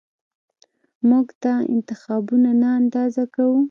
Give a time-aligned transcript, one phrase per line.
[1.09, 3.57] موږ دا انتخابونه نه اندازه کوو